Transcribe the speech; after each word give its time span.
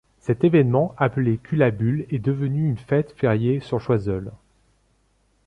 Cet 0.17 0.43
événement, 0.43 0.95
appelé 0.97 1.37
Kulabule 1.37 2.07
est 2.09 2.17
devenu 2.17 2.67
une 2.67 2.79
fête 2.79 3.13
fériée 3.19 3.59
sur 3.59 3.79
Choiseul. 3.79 4.31